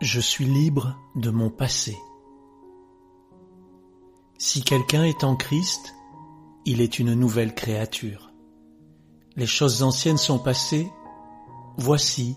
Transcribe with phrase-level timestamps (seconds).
[0.00, 1.98] Je suis libre de mon passé.
[4.38, 5.92] Si quelqu'un est en Christ,
[6.64, 8.30] il est une nouvelle créature.
[9.34, 10.88] Les choses anciennes sont passées,
[11.78, 12.36] voici,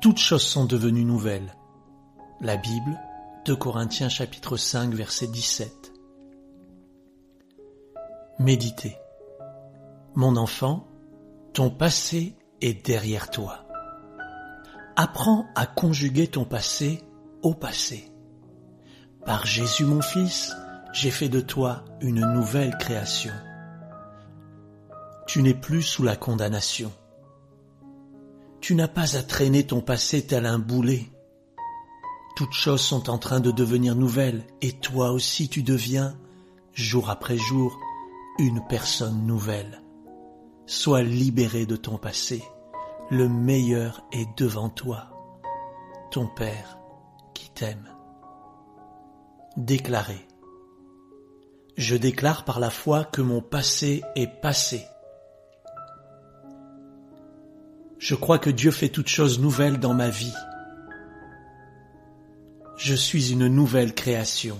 [0.00, 1.56] toutes choses sont devenues nouvelles.
[2.40, 2.96] La Bible,
[3.44, 5.92] 2 Corinthiens chapitre 5 verset 17.
[8.38, 8.96] Méditez.
[10.14, 10.86] Mon enfant,
[11.54, 13.66] ton passé est derrière toi.
[14.96, 17.02] Apprends à conjuguer ton passé
[17.42, 18.10] au passé.
[19.24, 20.54] Par Jésus mon Fils,
[20.92, 23.32] j'ai fait de toi une nouvelle création.
[25.26, 26.92] Tu n'es plus sous la condamnation.
[28.60, 31.10] Tu n'as pas à traîner ton passé tel un boulet.
[32.36, 36.16] Toutes choses sont en train de devenir nouvelles et toi aussi tu deviens,
[36.74, 37.78] jour après jour,
[38.38, 39.82] une personne nouvelle.
[40.66, 42.42] Sois libéré de ton passé
[43.10, 45.08] le meilleur est devant toi,
[46.12, 46.78] ton Père
[47.34, 47.88] qui t'aime.
[49.56, 50.28] Déclarez.
[51.76, 54.84] Je déclare par la foi que mon passé est passé.
[57.98, 60.34] Je crois que Dieu fait toutes choses nouvelles dans ma vie.
[62.76, 64.58] Je suis une nouvelle création.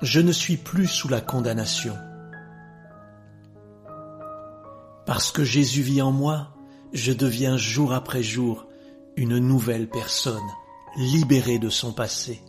[0.00, 1.96] Je ne suis plus sous la condamnation.
[5.06, 6.54] Parce que Jésus vit en moi,
[6.92, 8.66] je deviens jour après jour
[9.16, 10.48] une nouvelle personne,
[10.96, 12.42] libérée de son passé.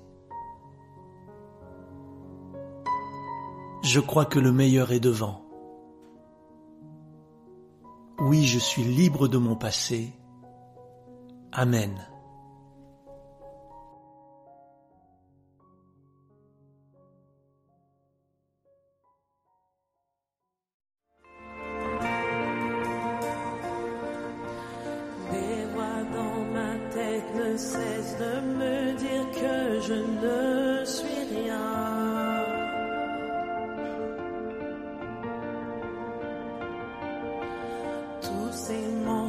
[3.83, 5.45] Je crois que le meilleur est devant.
[8.20, 10.14] Oui, je suis libre de mon passé.
[11.52, 12.08] Amen.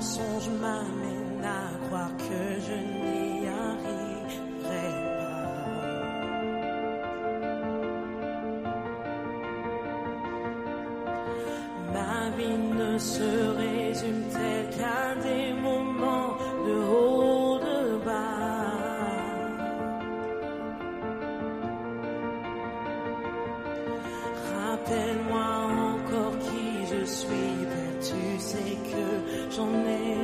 [0.06, 5.36] Ces mensonges m'amènent à croire que je n'y arriverai pas.
[11.94, 13.30] Ma vie ne se
[13.62, 16.32] résume-t-elle qu'à des moments
[16.66, 18.46] de haut de bas.
[24.54, 25.48] Rappelle-moi
[25.92, 29.05] encore qui je suis, Père, tu sais que
[29.56, 30.15] 种美。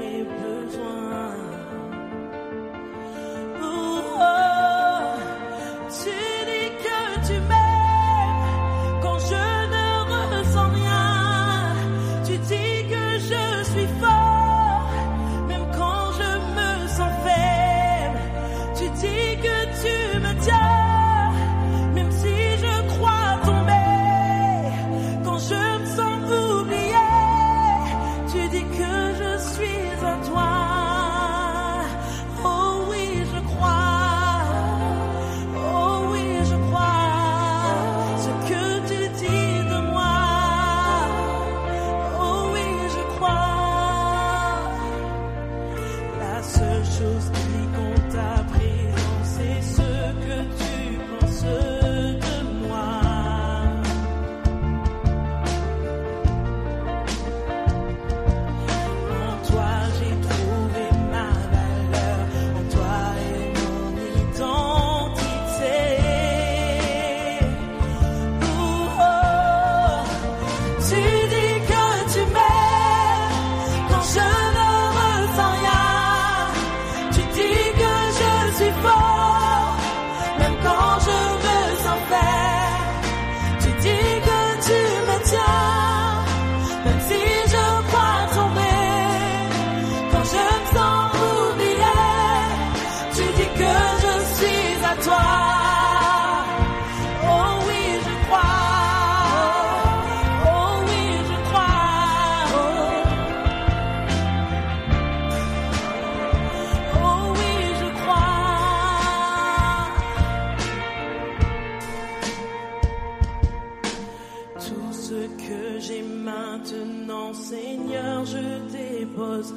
[118.25, 118.39] Je
[118.71, 119.53] dépose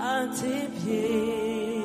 [0.00, 1.82] à tes pieds.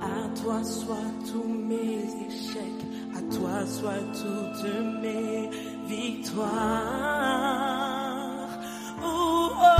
[0.00, 2.84] À toi soient tous mes échecs,
[3.14, 4.64] à toi soient toutes
[5.02, 5.50] mes
[5.86, 6.48] victoires.
[9.02, 9.74] Oh, oh,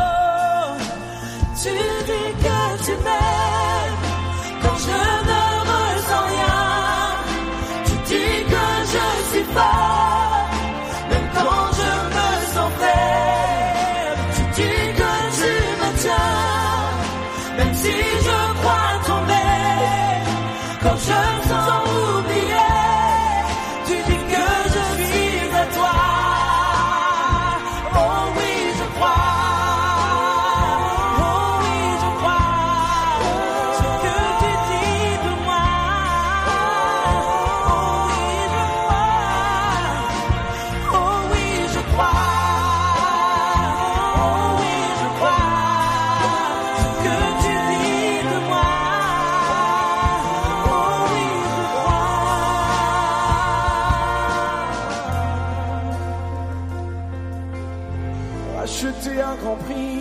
[58.65, 60.01] Acheté un grand prix,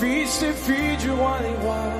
[0.00, 1.94] fils et filles du roi des rois.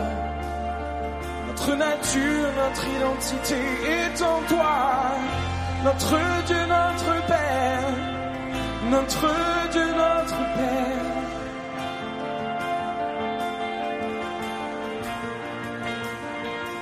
[1.47, 5.13] Notre nature, notre identité est en toi.
[5.85, 7.93] Notre Dieu, notre Père.
[8.91, 9.27] Notre
[9.71, 11.07] Dieu, notre Père.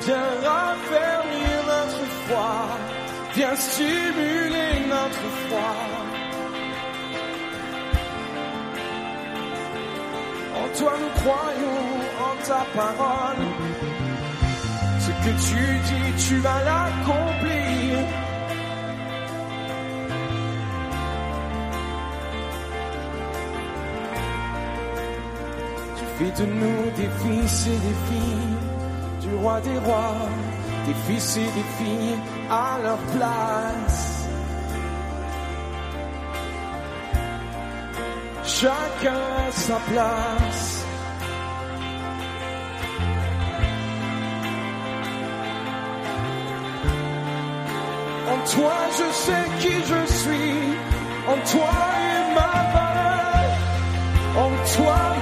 [0.01, 2.55] Viens raffermir notre foi.
[3.35, 6.04] Viens stimuler notre foi.
[10.79, 11.85] Toi nous croyons,
[12.27, 13.45] en ta parole.
[15.01, 17.99] Ce que tu dis, tu vas l'accomplir.
[25.99, 28.75] Tu fais de nous des fils et des filles
[29.25, 30.17] du roi des rois,
[30.87, 32.19] des fils et des filles
[32.51, 34.14] à leur place.
[38.47, 40.87] chacun à sa place.
[48.33, 50.79] En toi, je sais qui je suis.
[51.27, 51.71] En toi
[52.11, 53.51] est ma valeur.
[54.37, 55.14] En toi.